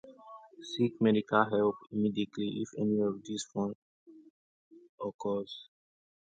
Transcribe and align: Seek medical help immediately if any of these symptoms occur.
Seek 0.63 0.93
medical 0.99 1.45
help 1.47 1.75
immediately 1.91 2.63
if 2.63 2.69
any 2.75 2.99
of 3.01 3.23
these 3.23 3.45
symptoms 3.53 3.75
occur. 4.99 5.43